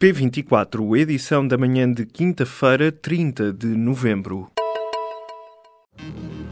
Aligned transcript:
P24, 0.00 0.98
edição 0.98 1.46
da 1.46 1.56
manhã 1.56 1.90
de 1.90 2.04
quinta-feira, 2.04 2.90
30 2.90 3.52
de 3.52 3.68
novembro. 3.68 4.50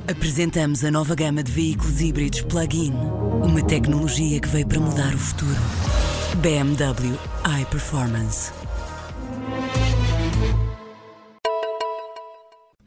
Apresentamos 0.09 0.85
a 0.85 0.91
nova 0.91 1.15
gama 1.15 1.43
de 1.43 1.51
veículos 1.51 2.01
híbridos 2.01 2.43
plug-in. 2.43 2.93
Uma 3.43 3.63
tecnologia 3.67 4.41
que 4.41 4.49
veio 4.49 4.67
para 4.67 4.81
mudar 4.81 5.13
o 5.15 5.19
futuro. 5.19 5.61
BMW 6.37 7.19
iPerformance. 7.61 8.53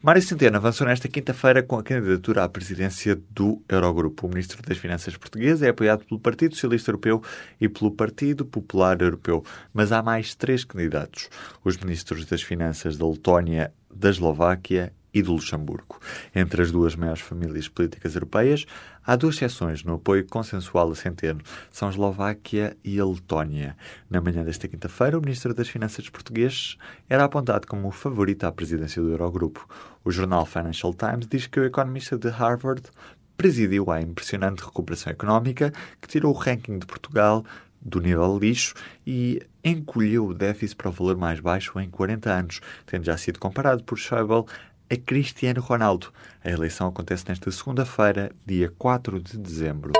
Mário 0.06 0.22
Centeno 0.22 0.56
avançou 0.56 0.86
nesta 0.86 1.08
quinta-feira 1.08 1.64
com 1.64 1.76
a 1.76 1.82
candidatura 1.82 2.44
à 2.44 2.48
presidência 2.48 3.20
do 3.28 3.60
Eurogrupo. 3.68 4.24
O 4.24 4.30
ministro 4.30 4.62
das 4.62 4.78
Finanças 4.78 5.16
português 5.16 5.62
é 5.62 5.70
apoiado 5.70 6.04
pelo 6.04 6.20
Partido 6.20 6.54
Socialista 6.54 6.92
Europeu 6.92 7.20
e 7.60 7.68
pelo 7.68 7.90
Partido 7.90 8.46
Popular 8.46 9.02
Europeu. 9.02 9.44
Mas 9.74 9.90
há 9.90 10.00
mais 10.04 10.32
três 10.32 10.62
candidatos: 10.62 11.28
os 11.64 11.76
ministros 11.76 12.24
das 12.24 12.40
Finanças 12.40 12.96
da 12.96 13.04
Letónia, 13.04 13.72
da 13.92 14.08
Eslováquia 14.08 14.92
e 15.16 15.22
do 15.22 15.32
Luxemburgo. 15.32 15.98
Entre 16.34 16.60
as 16.60 16.70
duas 16.70 16.94
maiores 16.94 17.22
famílias 17.22 17.68
políticas 17.68 18.14
europeias, 18.14 18.66
há 19.02 19.16
duas 19.16 19.36
exceções 19.36 19.82
no 19.82 19.94
apoio 19.94 20.26
consensual 20.26 20.90
a 20.90 20.94
Centeno. 20.94 21.40
São 21.70 21.88
a 21.88 21.90
Eslováquia 21.90 22.76
e 22.84 23.00
a 23.00 23.06
Letónia. 23.06 23.78
Na 24.10 24.20
manhã 24.20 24.44
desta 24.44 24.68
quinta-feira, 24.68 25.18
o 25.18 25.22
Ministro 25.22 25.54
das 25.54 25.68
Finanças 25.68 26.06
português 26.10 26.76
era 27.08 27.24
apontado 27.24 27.66
como 27.66 27.88
o 27.88 27.90
favorito 27.90 28.44
à 28.44 28.52
presidência 28.52 29.00
do 29.00 29.08
Eurogrupo. 29.08 29.66
O 30.04 30.10
jornal 30.10 30.44
Financial 30.44 30.92
Times 30.92 31.26
diz 31.26 31.46
que 31.46 31.60
o 31.60 31.64
economista 31.64 32.18
de 32.18 32.28
Harvard 32.28 32.82
presidiu 33.38 33.90
a 33.90 34.02
impressionante 34.02 34.62
recuperação 34.62 35.10
económica 35.10 35.72
que 35.98 36.08
tirou 36.08 36.34
o 36.34 36.36
ranking 36.36 36.78
de 36.78 36.84
Portugal 36.84 37.42
do 37.80 38.00
nível 38.00 38.38
lixo 38.38 38.74
e 39.06 39.40
encolheu 39.64 40.26
o 40.26 40.34
déficit 40.34 40.76
para 40.76 40.90
o 40.90 40.92
valor 40.92 41.16
mais 41.16 41.40
baixo 41.40 41.80
em 41.80 41.88
40 41.88 42.30
anos, 42.30 42.60
tendo 42.84 43.04
já 43.04 43.16
sido 43.16 43.38
comparado 43.38 43.82
por 43.84 43.96
Schäuble 43.96 44.44
a 44.88 44.96
Cristiano 44.96 45.60
Ronaldo. 45.60 46.12
A 46.44 46.50
eleição 46.50 46.88
acontece 46.88 47.24
nesta 47.28 47.50
segunda-feira, 47.50 48.30
dia 48.46 48.72
4 48.78 49.20
de 49.20 49.36
dezembro. 49.36 49.92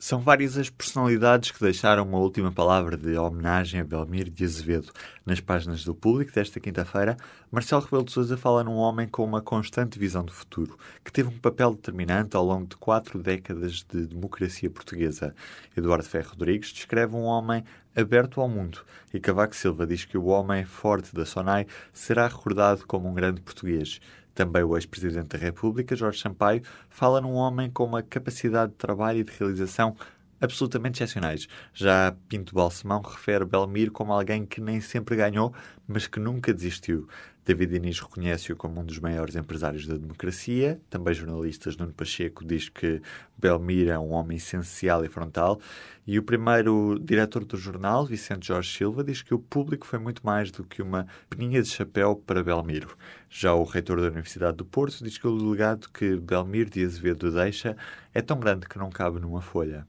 São 0.00 0.20
várias 0.20 0.56
as 0.56 0.70
personalidades 0.70 1.50
que 1.50 1.60
deixaram 1.60 2.04
uma 2.04 2.18
última 2.18 2.52
palavra 2.52 2.96
de 2.96 3.16
homenagem 3.16 3.80
a 3.80 3.84
Belmiro 3.84 4.30
de 4.30 4.44
Azevedo. 4.44 4.92
Nas 5.26 5.40
páginas 5.40 5.82
do 5.82 5.92
público 5.92 6.32
desta 6.32 6.60
quinta-feira, 6.60 7.16
Marcelo 7.50 7.82
Rebelo 7.82 8.04
de 8.04 8.12
Sousa 8.12 8.36
fala 8.36 8.62
num 8.62 8.76
homem 8.76 9.08
com 9.08 9.24
uma 9.24 9.42
constante 9.42 9.98
visão 9.98 10.24
de 10.24 10.32
futuro, 10.32 10.78
que 11.04 11.10
teve 11.10 11.28
um 11.28 11.38
papel 11.38 11.74
determinante 11.74 12.36
ao 12.36 12.44
longo 12.44 12.68
de 12.68 12.76
quatro 12.76 13.20
décadas 13.20 13.84
de 13.92 14.06
democracia 14.06 14.70
portuguesa. 14.70 15.34
Eduardo 15.76 16.04
Ferro 16.04 16.30
Rodrigues 16.30 16.72
descreve 16.72 17.16
um 17.16 17.24
homem 17.24 17.64
aberto 17.98 18.40
ao 18.40 18.48
mundo 18.48 18.84
e 19.12 19.18
Cavaco 19.18 19.56
Silva 19.56 19.86
diz 19.86 20.04
que 20.04 20.16
o 20.16 20.26
homem 20.26 20.64
forte 20.64 21.14
da 21.14 21.26
Sonai 21.26 21.66
será 21.92 22.28
recordado 22.28 22.86
como 22.86 23.08
um 23.08 23.14
grande 23.14 23.40
português. 23.40 24.00
Também 24.34 24.62
o 24.62 24.76
ex-presidente 24.76 25.36
da 25.36 25.38
República, 25.38 25.96
Jorge 25.96 26.20
Sampaio, 26.20 26.62
fala 26.88 27.20
num 27.20 27.32
homem 27.32 27.68
com 27.68 27.84
uma 27.84 28.02
capacidade 28.02 28.70
de 28.70 28.78
trabalho 28.78 29.18
e 29.18 29.24
de 29.24 29.32
realização 29.36 29.96
absolutamente 30.40 31.02
excepcionais. 31.02 31.48
Já 31.72 32.14
Pinto 32.28 32.54
Balsemão 32.54 33.00
refere 33.00 33.44
Belmiro 33.44 33.92
como 33.92 34.12
alguém 34.12 34.44
que 34.44 34.60
nem 34.60 34.80
sempre 34.80 35.16
ganhou, 35.16 35.52
mas 35.86 36.06
que 36.06 36.20
nunca 36.20 36.52
desistiu. 36.52 37.08
David 37.48 37.76
Inês 37.76 37.98
reconhece-o 37.98 38.54
como 38.54 38.78
um 38.78 38.84
dos 38.84 38.98
maiores 38.98 39.34
empresários 39.34 39.86
da 39.86 39.96
democracia. 39.96 40.78
Também 40.90 41.14
jornalistas 41.14 41.78
Nuno 41.78 41.94
Pacheco 41.94 42.44
diz 42.44 42.68
que 42.68 43.00
Belmiro 43.38 43.90
é 43.90 43.98
um 43.98 44.10
homem 44.12 44.36
essencial 44.36 45.02
e 45.02 45.08
frontal. 45.08 45.58
E 46.06 46.18
o 46.18 46.22
primeiro 46.22 46.98
diretor 47.00 47.46
do 47.46 47.56
jornal, 47.56 48.04
Vicente 48.04 48.48
Jorge 48.48 48.76
Silva, 48.76 49.02
diz 49.02 49.22
que 49.22 49.32
o 49.32 49.38
público 49.38 49.86
foi 49.86 49.98
muito 49.98 50.26
mais 50.26 50.50
do 50.50 50.62
que 50.62 50.82
uma 50.82 51.06
peninha 51.30 51.62
de 51.62 51.68
chapéu 51.68 52.16
para 52.16 52.44
Belmiro. 52.44 52.94
Já 53.30 53.54
o 53.54 53.64
reitor 53.64 53.98
da 53.98 54.08
Universidade 54.08 54.58
do 54.58 54.66
Porto 54.66 55.02
diz 55.02 55.16
que 55.16 55.26
o 55.26 55.50
legado 55.50 55.88
que 55.88 56.16
Belmiro 56.16 56.68
de 56.68 56.84
Azevedo 56.84 57.32
deixa 57.32 57.74
é 58.12 58.20
tão 58.20 58.38
grande 58.38 58.68
que 58.68 58.76
não 58.76 58.90
cabe 58.90 59.20
numa 59.20 59.40
folha. 59.40 59.86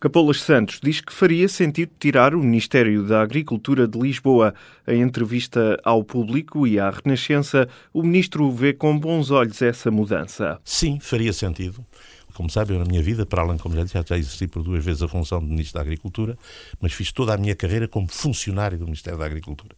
Capolas 0.00 0.42
Santos 0.42 0.78
diz 0.80 1.00
que 1.00 1.12
faria 1.12 1.48
sentido 1.48 1.90
tirar 1.98 2.32
o 2.32 2.38
Ministério 2.38 3.04
da 3.04 3.20
Agricultura 3.20 3.88
de 3.88 3.98
Lisboa. 3.98 4.54
Em 4.86 5.02
entrevista 5.02 5.76
ao 5.82 6.04
público 6.04 6.68
e 6.68 6.78
à 6.78 6.88
Renascença, 6.88 7.68
o 7.92 8.00
ministro 8.00 8.48
vê 8.52 8.72
com 8.72 8.96
bons 8.96 9.32
olhos 9.32 9.60
essa 9.60 9.90
mudança. 9.90 10.60
Sim, 10.64 11.00
faria 11.00 11.32
sentido. 11.32 11.84
Como 12.32 12.48
sabem, 12.48 12.78
na 12.78 12.84
minha 12.84 13.02
vida, 13.02 13.26
para 13.26 13.42
além, 13.42 13.58
como 13.58 13.74
já 13.74 13.82
disse, 13.82 14.00
já 14.06 14.16
exerci 14.16 14.46
por 14.46 14.62
duas 14.62 14.84
vezes 14.84 15.02
a 15.02 15.08
função 15.08 15.40
de 15.40 15.46
Ministro 15.46 15.74
da 15.74 15.80
Agricultura, 15.80 16.38
mas 16.80 16.92
fiz 16.92 17.10
toda 17.10 17.34
a 17.34 17.36
minha 17.36 17.56
carreira 17.56 17.88
como 17.88 18.06
funcionário 18.06 18.78
do 18.78 18.84
Ministério 18.84 19.18
da 19.18 19.26
Agricultura. 19.26 19.74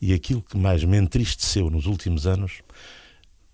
E 0.00 0.14
aquilo 0.14 0.40
que 0.40 0.56
mais 0.56 0.82
me 0.84 0.96
entristeceu 0.96 1.68
nos 1.68 1.84
últimos 1.84 2.26
anos, 2.26 2.62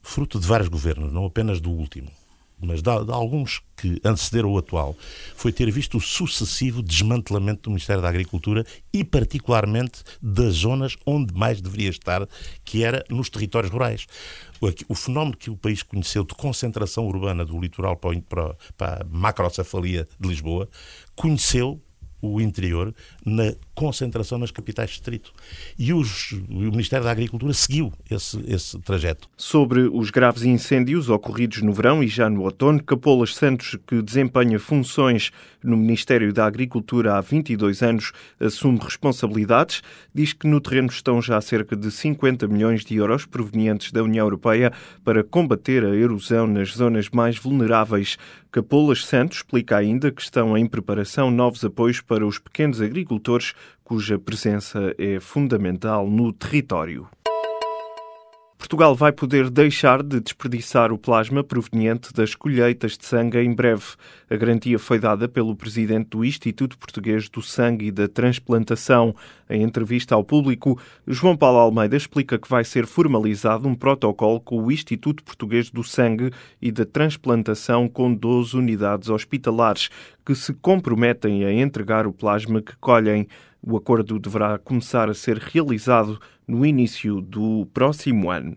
fruto 0.01 0.39
de 0.39 0.47
vários 0.47 0.69
governos, 0.69 1.13
não 1.13 1.27
apenas 1.27 1.61
do 1.61 1.73
último, 1.73 2.13
mas 2.61 2.83
de, 2.83 3.05
de, 3.05 3.13
alguns 3.13 3.61
que 3.77 4.01
antecederam 4.05 4.53
o 4.53 4.59
atual, 4.59 4.97
foi 5.35 5.53
ter 5.53 5.71
visto 5.71 5.97
o 5.97 6.01
sucessivo 6.01 6.83
desmantelamento 6.83 7.63
do 7.63 7.71
Ministério 7.71 8.03
da 8.03 8.09
Agricultura 8.09 8.65
e, 8.93 9.03
particularmente, 9.03 10.03
das 10.21 10.57
zonas 10.57 10.97
onde 11.07 11.35
mais 11.35 11.61
deveria 11.61 11.91
estar, 11.91 12.29
que 12.65 12.85
era 12.85 13.05
nos 13.09 13.31
territórios 13.31 13.73
rurais. 13.73 14.07
O, 14.61 14.93
o 14.93 14.95
fenómeno 14.95 15.37
que 15.37 15.51
o 15.51 15.57
país 15.57 15.83
conheceu 15.83 16.25
de 16.25 16.35
concentração 16.35 17.07
urbana 17.07 17.45
do 17.45 17.59
litoral 17.59 17.97
para, 17.97 18.21
para, 18.23 18.57
para 18.77 19.03
a 19.03 19.05
macrocefalia 19.09 20.07
de 20.19 20.29
Lisboa, 20.29 20.69
conheceu 21.17 21.81
o 22.23 22.41
interior 22.41 22.95
na 23.25 23.55
concentração 23.81 24.37
nas 24.37 24.51
capitais 24.51 24.91
de 24.91 24.97
distrito. 24.97 25.33
E 25.79 25.95
os, 25.95 26.33
o 26.33 26.71
Ministério 26.71 27.03
da 27.03 27.11
Agricultura 27.11 27.55
seguiu 27.55 27.91
esse, 28.11 28.39
esse 28.47 28.79
trajeto. 28.81 29.27
Sobre 29.39 29.89
os 29.91 30.11
graves 30.11 30.43
incêndios 30.43 31.09
ocorridos 31.09 31.63
no 31.63 31.73
verão 31.73 32.05
e 32.05 32.07
já 32.07 32.29
no 32.29 32.43
outono, 32.43 32.83
Capolas 32.85 33.35
Santos, 33.35 33.79
que 33.87 34.03
desempenha 34.03 34.59
funções 34.59 35.31
no 35.65 35.79
Ministério 35.79 36.31
da 36.31 36.45
Agricultura 36.45 37.17
há 37.17 37.23
22 37.23 37.83
anos, 37.83 38.13
assume 38.39 38.79
responsabilidades. 38.79 39.83
Diz 40.15 40.35
que 40.35 40.47
no 40.47 40.61
terreno 40.61 40.89
estão 40.89 41.23
já 41.23 41.41
cerca 41.41 41.75
de 41.75 41.91
50 41.91 42.47
milhões 42.49 42.85
de 42.85 42.97
euros 42.97 43.25
provenientes 43.25 43.93
da 43.93 44.03
União 44.03 44.27
Europeia 44.27 44.73
para 45.03 45.25
combater 45.25 45.87
a 45.87 45.97
erosão 45.97 46.47
nas 46.47 46.73
zonas 46.73 47.09
mais 47.09 47.39
vulneráveis. 47.39 48.19
Capolas 48.53 49.07
Santos 49.07 49.39
explica 49.39 49.77
ainda 49.77 50.11
que 50.11 50.21
estão 50.21 50.59
em 50.59 50.67
preparação 50.67 51.31
novos 51.31 51.65
apoios 51.65 52.01
para 52.01 52.27
os 52.27 52.39
pequenos 52.39 52.83
agricultores 52.83 53.55
cuja 53.91 54.21
presença 54.21 54.95
é 54.97 55.19
fundamental 55.19 56.09
no 56.09 56.33
território. 56.33 57.09
Portugal 58.57 58.95
vai 58.95 59.11
poder 59.11 59.51
deixar 59.51 60.01
de 60.01 60.21
desperdiçar 60.21 60.93
o 60.93 60.99
plasma 60.99 61.43
proveniente 61.43 62.13
das 62.13 62.37
colheitas 62.37 62.97
de 62.97 63.05
sangue 63.05 63.39
em 63.39 63.53
breve. 63.53 63.83
A 64.31 64.37
garantia 64.37 64.79
foi 64.79 65.01
dada 65.01 65.29
pelo 65.29 65.57
presidente 65.57 66.11
do 66.11 66.25
Instituto 66.25 66.79
Português 66.79 67.29
do 67.29 67.43
Sangue 67.43 67.87
e 67.87 67.91
da 67.91 68.07
Transplantação. 68.07 69.13
Em 69.49 69.65
entrevista 69.65 70.15
ao 70.15 70.23
público, 70.23 70.81
João 71.05 71.37
Paulo 71.37 71.59
Almeida 71.59 71.97
explica 71.97 72.39
que 72.39 72.49
vai 72.49 72.63
ser 72.63 72.87
formalizado 72.87 73.67
um 73.67 73.75
protocolo 73.75 74.41
com 74.41 74.63
o 74.63 74.71
Instituto 74.71 75.25
Português 75.25 75.69
do 75.69 75.83
Sangue 75.83 76.31
e 76.63 76.71
da 76.71 76.85
Transplantação 76.85 77.89
com 77.89 78.15
12 78.15 78.57
unidades 78.57 79.09
hospitalares 79.09 79.89
que 80.25 80.35
se 80.37 80.53
comprometem 80.55 81.45
a 81.45 81.53
entregar 81.53 82.07
o 82.07 82.13
plasma 82.13 82.63
que 82.63 82.77
colhem. 82.77 83.27
O 83.63 83.77
acordo 83.77 84.19
deverá 84.19 84.59
começar 84.59 85.11
a 85.11 85.15
ser 85.15 85.37
realizado 85.37 86.21
no 86.47 86.65
início 86.65 87.21
do 87.21 87.67
próximo 87.73 88.31
ano. 88.31 88.57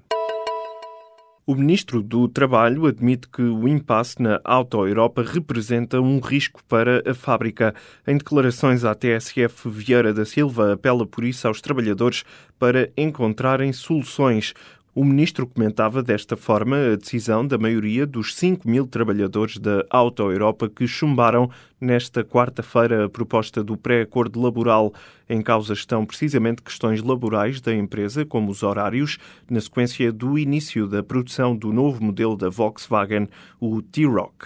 O 1.45 1.55
ministro 1.55 2.01
do 2.01 2.29
Trabalho 2.29 2.85
admite 2.85 3.27
que 3.27 3.41
o 3.41 3.67
impasse 3.67 4.21
na 4.21 4.39
Auto 4.45 4.87
Europa 4.87 5.21
representa 5.21 5.99
um 5.99 6.21
risco 6.21 6.63
para 6.69 7.03
a 7.05 7.13
fábrica. 7.13 7.75
Em 8.07 8.15
declarações 8.15 8.85
à 8.85 8.95
TSF, 8.95 9.69
Vieira 9.69 10.13
da 10.13 10.23
Silva 10.23 10.71
apela 10.71 11.05
por 11.05 11.25
isso 11.25 11.45
aos 11.45 11.59
trabalhadores 11.59 12.23
para 12.57 12.89
encontrarem 12.95 13.73
soluções. 13.73 14.53
O 14.95 15.03
ministro 15.03 15.47
comentava 15.47 16.03
desta 16.03 16.37
forma 16.37 16.77
a 16.77 16.95
decisão 16.95 17.47
da 17.47 17.57
maioria 17.57 18.05
dos 18.05 18.35
5 18.35 18.69
mil 18.69 18.85
trabalhadores 18.85 19.57
da 19.57 19.83
Auto 19.89 20.21
Europa 20.21 20.69
que 20.69 20.85
chumbaram 20.85 21.49
nesta 21.81 22.23
quarta-feira 22.23 23.05
a 23.05 23.09
proposta 23.09 23.63
do 23.63 23.75
pré-acordo 23.75 24.39
laboral. 24.39 24.93
Em 25.27 25.41
causa 25.41 25.73
estão 25.73 26.05
precisamente 26.05 26.61
questões 26.61 27.01
laborais 27.01 27.59
da 27.59 27.73
empresa, 27.73 28.23
como 28.23 28.51
os 28.51 28.61
horários, 28.61 29.17
na 29.49 29.59
sequência 29.59 30.11
do 30.11 30.37
início 30.37 30.87
da 30.87 31.01
produção 31.01 31.55
do 31.55 31.73
novo 31.73 32.03
modelo 32.03 32.37
da 32.37 32.49
Volkswagen, 32.49 33.27
o 33.59 33.81
T-Rock. 33.81 34.45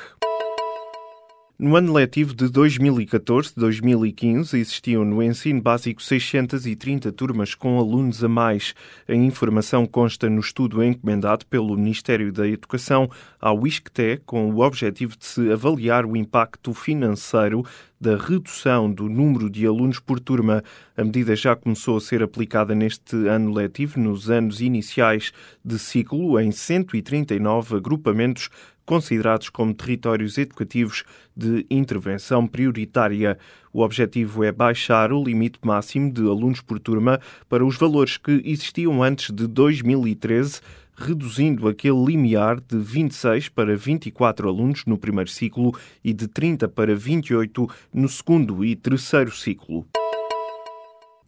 No 1.60 1.76
ano 1.76 1.92
letivo 1.92 2.36
de 2.36 2.46
2014-2015, 2.50 4.60
existiam 4.60 5.04
no 5.04 5.24
ensino 5.24 5.60
básico 5.60 6.04
630 6.04 7.12
turmas 7.12 7.56
com 7.56 7.80
alunos 7.80 8.24
a 8.24 8.30
mais. 8.30 8.76
A 9.08 9.16
informação 9.16 9.88
consta 9.88 10.30
no 10.30 10.40
estudo 10.40 10.84
encomendado 10.84 11.48
pelo 11.48 11.76
Ministério 11.76 12.32
da 12.32 12.48
Educação 12.48 13.10
ao 13.42 13.66
ISCTE, 13.66 14.22
com 14.24 14.52
o 14.52 14.60
objetivo 14.60 15.18
de 15.18 15.26
se 15.26 15.52
avaliar 15.52 16.06
o 16.06 16.16
impacto 16.16 16.76
financeiro 16.76 17.66
da 18.00 18.16
redução 18.16 18.92
do 18.92 19.10
número 19.10 19.50
de 19.50 19.66
alunos 19.66 20.00
por 20.00 20.20
turma. 20.20 20.64
A 20.96 21.04
medida 21.04 21.36
já 21.36 21.56
começou 21.56 21.98
a 21.98 22.02
ser 22.02 22.22
aplicada 22.22 22.76
neste 22.76 23.16
ano 23.28 23.52
letivo, 23.52 24.00
nos 24.00 24.30
anos 24.30 24.62
iniciais 24.62 25.34
de 25.66 25.80
ciclo, 25.80 26.40
em 26.40 26.52
139 26.52 27.78
agrupamentos 27.78 28.52
considerados 28.88 29.50
como 29.50 29.74
territórios 29.74 30.38
educativos 30.38 31.04
de 31.36 31.66
intervenção 31.70 32.48
prioritária. 32.48 33.38
O 33.72 33.82
objetivo 33.82 34.44
é 34.44 34.52
baixar 34.52 35.12
o 35.12 35.22
limite 35.22 35.60
máximo 35.62 36.12
de 36.12 36.22
alunos 36.22 36.62
por 36.62 36.80
turma 36.80 37.20
para 37.48 37.66
os 37.66 37.78
valores 37.78 38.18
que 38.18 38.42
existiam 38.46 39.04
antes 39.04 39.30
de 39.30 39.46
2013 39.46 40.62
reduzindo 41.00 41.68
aquele 41.68 42.04
limiar 42.04 42.60
de 42.60 42.76
26 42.76 43.50
para 43.50 43.76
24 43.76 44.50
alunos 44.50 44.84
no 44.86 44.98
primeiro 44.98 45.30
ciclo 45.30 45.78
e 46.04 46.12
de 46.12 46.28
30 46.28 46.68
para 46.70 46.96
28 46.96 47.70
no 47.94 48.10
segundo 48.10 48.66
e 48.66 48.76
terceiro 48.76 49.32
ciclo. 49.32 49.86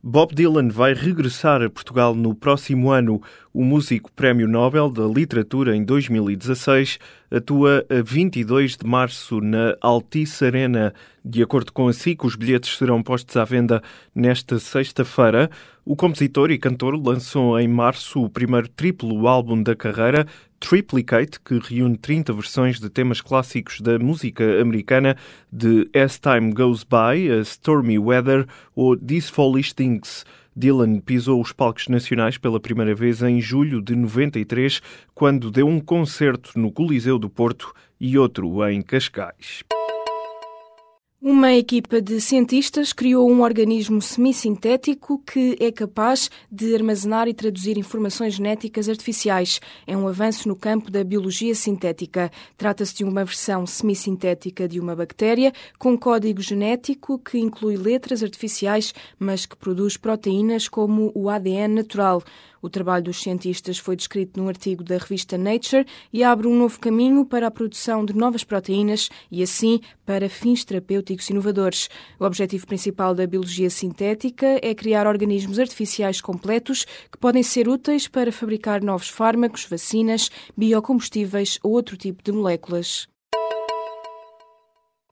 Bob 0.01 0.33
Dylan 0.33 0.69
vai 0.69 0.93
regressar 0.93 1.61
a 1.61 1.69
Portugal 1.69 2.15
no 2.15 2.33
próximo 2.33 2.89
ano. 2.89 3.21
O 3.51 3.63
músico 3.63 4.11
Prémio 4.11 4.47
Nobel 4.47 4.91
da 4.91 5.07
Literatura 5.07 5.75
em 5.75 5.83
2016 5.83 6.99
atua 7.31 7.83
a 7.89 7.99
22 8.03 8.77
de 8.77 8.85
março 8.85 9.41
na 9.41 9.75
Altice 9.81 10.45
Arena. 10.45 10.93
De 11.25 11.41
acordo 11.41 11.73
com 11.73 11.87
a 11.87 11.93
SIC, 11.93 12.23
os 12.25 12.35
bilhetes 12.35 12.77
serão 12.77 13.01
postos 13.01 13.35
à 13.35 13.43
venda 13.43 13.81
nesta 14.13 14.59
sexta-feira. 14.59 15.49
O 15.83 15.95
compositor 15.95 16.51
e 16.51 16.59
cantor 16.59 16.95
lançou 16.95 17.59
em 17.59 17.67
março 17.67 18.23
o 18.23 18.29
primeiro 18.29 18.67
triplo 18.69 19.27
álbum 19.27 19.63
da 19.63 19.75
carreira, 19.75 20.27
Triplicate, 20.59 21.39
que 21.39 21.57
reúne 21.57 21.97
30 21.97 22.31
versões 22.33 22.79
de 22.79 22.87
temas 22.87 23.19
clássicos 23.19 23.81
da 23.81 23.97
música 23.97 24.61
americana, 24.61 25.17
de 25.51 25.89
As 25.95 26.19
Time 26.19 26.53
Goes 26.53 26.83
By, 26.83 27.31
A 27.31 27.41
Stormy 27.41 27.97
Weather 27.97 28.45
ou 28.75 28.95
These 28.95 29.31
Foolish 29.31 29.73
Things. 29.73 30.23
Dylan 30.59 30.99
pisou 30.99 31.39
os 31.39 31.53
palcos 31.53 31.87
nacionais 31.87 32.37
pela 32.37 32.59
primeira 32.59 32.93
vez 32.93 33.23
em 33.23 33.39
julho 33.39 33.81
de 33.81 33.95
93, 33.95 34.81
quando 35.15 35.49
deu 35.49 35.65
um 35.65 35.79
concerto 35.79 36.59
no 36.59 36.69
Coliseu 36.69 37.17
do 37.17 37.29
Porto 37.29 37.73
e 37.97 38.17
outro 38.17 38.61
em 38.69 38.81
Cascais. 38.81 39.63
Uma 41.21 41.51
equipa 41.51 42.01
de 42.01 42.21
cientistas 42.21 42.93
criou 42.93 43.29
um 43.29 43.41
organismo 43.41 44.01
semissintético 44.01 45.21
que 45.25 45.57
é 45.59 45.69
capaz 45.69 46.31
de 46.49 46.73
armazenar 46.73 47.27
e 47.27 47.33
traduzir 47.33 47.77
informações 47.77 48.35
genéticas 48.35 48.87
artificiais. 48.87 49.59
É 49.85 49.97
um 49.97 50.07
avanço 50.07 50.47
no 50.47 50.55
campo 50.55 50.89
da 50.89 51.03
biologia 51.03 51.53
sintética. 51.53 52.31
Trata-se 52.57 52.95
de 52.95 53.03
uma 53.03 53.25
versão 53.25 53.67
semissintética 53.67 54.65
de 54.65 54.79
uma 54.79 54.95
bactéria 54.95 55.51
com 55.77 55.97
código 55.97 56.41
genético 56.41 57.19
que 57.19 57.37
inclui 57.37 57.75
letras 57.75 58.23
artificiais, 58.23 58.93
mas 59.19 59.45
que 59.45 59.57
produz 59.57 59.97
proteínas 59.97 60.69
como 60.69 61.11
o 61.13 61.29
ADN 61.29 61.75
natural. 61.75 62.23
O 62.61 62.69
trabalho 62.69 63.05
dos 63.05 63.21
cientistas 63.21 63.77
foi 63.77 63.95
descrito 63.95 64.39
num 64.39 64.47
artigo 64.47 64.83
da 64.83 64.97
revista 64.97 65.37
Nature 65.37 65.85
e 66.11 66.23
abre 66.23 66.47
um 66.47 66.57
novo 66.57 66.79
caminho 66.79 67.25
para 67.25 67.47
a 67.47 67.51
produção 67.51 68.03
de 68.03 68.13
novas 68.13 68.43
proteínas 68.43 69.09
e, 69.31 69.41
assim, 69.41 69.79
para 70.05 70.29
fins 70.29 70.63
terapêuticos 70.63 71.29
inovadores. 71.29 71.89
O 72.19 72.25
objetivo 72.25 72.67
principal 72.67 73.13
da 73.13 73.27
biologia 73.27 73.69
sintética 73.69 74.59
é 74.61 74.73
criar 74.73 75.07
organismos 75.07 75.59
artificiais 75.59 76.21
completos 76.21 76.85
que 77.11 77.17
podem 77.17 77.43
ser 77.43 77.67
úteis 77.67 78.07
para 78.07 78.31
fabricar 78.31 78.83
novos 78.83 79.09
fármacos, 79.09 79.65
vacinas, 79.65 80.29
biocombustíveis 80.57 81.59
ou 81.63 81.71
outro 81.71 81.95
tipo 81.95 82.23
de 82.23 82.31
moléculas. 82.31 83.07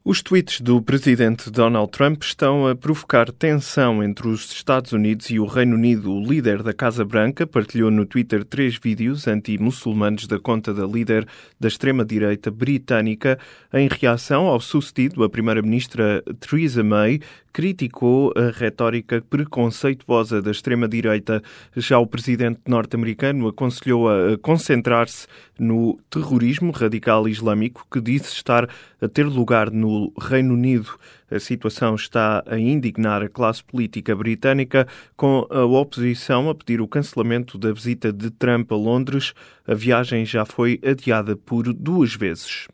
Os 0.09 0.21
tweets 0.21 0.61
do 0.61 0.81
presidente 0.81 1.51
Donald 1.51 1.91
Trump 1.91 2.23
estão 2.23 2.65
a 2.65 2.73
provocar 2.73 3.29
tensão 3.29 4.01
entre 4.01 4.29
os 4.29 4.49
Estados 4.53 4.93
Unidos 4.93 5.29
e 5.29 5.37
o 5.37 5.45
Reino 5.45 5.75
Unido. 5.75 6.13
O 6.13 6.23
líder 6.23 6.63
da 6.63 6.73
Casa 6.73 7.03
Branca 7.03 7.45
partilhou 7.45 7.91
no 7.91 8.05
Twitter 8.05 8.45
três 8.45 8.79
vídeos 8.81 9.27
anti-muçulmanos 9.27 10.25
da 10.25 10.39
conta 10.39 10.73
da 10.73 10.85
líder 10.85 11.27
da 11.59 11.67
extrema-direita 11.67 12.49
britânica 12.49 13.37
em 13.73 13.89
reação 13.91 14.45
ao 14.45 14.61
sucedido. 14.61 15.25
A 15.25 15.29
primeira-ministra 15.29 16.23
Theresa 16.39 16.85
May 16.85 17.19
criticou 17.51 18.31
a 18.37 18.51
retórica 18.51 19.21
preconceituosa 19.29 20.41
da 20.41 20.51
extrema-direita. 20.51 21.41
Já 21.75 21.97
o 21.97 22.07
presidente 22.07 22.61
norte-americano 22.67 23.47
aconselhou 23.47 24.07
a 24.07 24.37
concentrar-se 24.37 25.27
no 25.59 25.99
terrorismo 26.09 26.71
radical 26.71 27.27
islâmico 27.27 27.85
que 27.91 27.99
disse 27.99 28.31
estar 28.31 28.69
a 29.01 29.07
ter 29.07 29.25
lugar 29.25 29.71
no 29.71 29.96
Reino 30.19 30.53
Unido. 30.53 30.97
A 31.29 31.39
situação 31.39 31.95
está 31.95 32.43
a 32.45 32.57
indignar 32.57 33.21
a 33.21 33.29
classe 33.29 33.63
política 33.63 34.15
britânica, 34.15 34.87
com 35.15 35.47
a 35.49 35.63
oposição 35.65 36.49
a 36.49 36.55
pedir 36.55 36.81
o 36.81 36.87
cancelamento 36.87 37.57
da 37.57 37.71
visita 37.71 38.11
de 38.13 38.29
Trump 38.31 38.71
a 38.71 38.75
Londres. 38.75 39.33
A 39.67 39.73
viagem 39.73 40.25
já 40.25 40.45
foi 40.45 40.79
adiada 40.85 41.35
por 41.35 41.73
duas 41.73 42.15
vezes. 42.15 42.67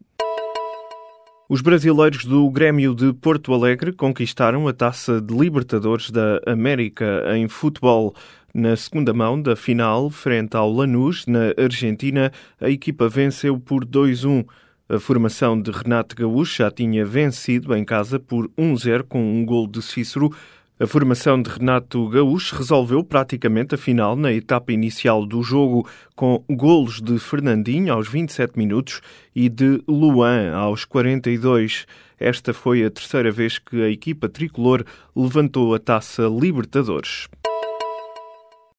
Os 1.50 1.62
brasileiros 1.62 2.26
do 2.26 2.50
Grêmio 2.50 2.96
de 2.96 3.14
Porto 3.14 3.54
Alegre 3.54 3.92
conquistaram 3.92 4.68
a 4.68 4.74
taça 4.74 5.22
de 5.22 5.38
Libertadores 5.38 6.10
da 6.10 6.42
América 6.48 7.24
em 7.36 7.48
futebol. 7.48 8.16
Na 8.54 8.76
segunda 8.76 9.14
mão 9.14 9.42
da 9.42 9.56
final, 9.56 10.10
frente 10.10 10.56
ao 10.56 10.72
Lanús, 10.72 11.26
na 11.28 11.54
Argentina, 11.58 12.32
a 12.62 12.70
equipa 12.70 13.10
venceu 13.10 13.60
por 13.60 13.86
2-1. 13.86 14.46
A 14.90 15.00
formação 15.00 15.60
de 15.60 15.72
Renato 15.72 16.14
Gaúcho 16.14 16.58
já 16.58 16.70
tinha 16.70 17.06
vencido 17.06 17.74
em 17.74 17.86
casa 17.86 18.20
por 18.20 18.50
1-0 18.50 19.04
com 19.04 19.24
um 19.24 19.46
gol 19.46 19.66
de 19.66 19.82
Cícero. 19.82 20.30
A 20.78 20.86
formação 20.86 21.42
de 21.42 21.50
Renato 21.50 22.10
Gaúcho 22.10 22.58
resolveu 22.58 23.02
praticamente 23.02 23.76
a 23.76 23.78
final 23.78 24.18
na 24.18 24.34
etapa 24.34 24.74
inicial 24.74 25.26
do 25.26 25.42
jogo, 25.42 25.88
com 26.16 26.44
golos 26.50 27.00
de 27.02 27.18
Fernandinho 27.18 27.94
aos 27.94 28.10
27 28.10 28.58
minutos 28.58 29.00
e 29.34 29.48
de 29.48 29.82
Luan 29.88 30.54
aos 30.54 30.84
42. 30.84 31.86
Esta 32.20 32.54
foi 32.54 32.84
a 32.84 32.92
terceira 32.92 33.32
vez 33.32 33.58
que 33.58 33.82
a 33.82 33.90
equipa 33.90 34.28
tricolor 34.28 34.84
levantou 35.16 35.74
a 35.74 35.80
taça 35.80 36.24
Libertadores. 36.24 37.30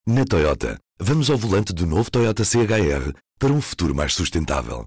Na 0.07 0.27
Toyota, 0.27 0.79
vamos 1.01 1.31
ao 1.31 1.39
volante 1.39 1.73
do 1.73 1.87
novo 1.87 2.11
Toyota 2.11 2.45
CHR 2.45 3.15
para 3.39 3.53
um 3.53 3.61
futuro 3.63 3.95
mais 3.95 4.13
sustentável. 4.13 4.87